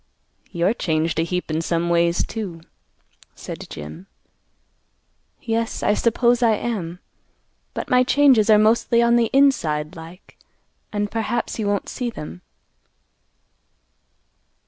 "You're 0.49 0.73
changed 0.73 1.19
a 1.19 1.23
heap 1.23 1.51
in 1.51 1.61
some 1.61 1.87
ways, 1.87 2.25
too," 2.25 2.61
said 3.35 3.67
Jim. 3.69 4.07
"Yes, 5.43 5.83
I 5.83 5.93
suppose 5.93 6.41
I 6.41 6.55
am; 6.55 6.97
but 7.75 7.87
my 7.87 8.03
changes 8.03 8.49
are 8.49 8.57
mostly 8.57 9.03
on 9.03 9.15
the 9.15 9.29
inside 9.31 9.95
like; 9.95 10.39
and 10.91 11.11
perhaps 11.11 11.57
he 11.57 11.65
won't 11.65 11.87
see 11.87 12.09
them." 12.09 12.41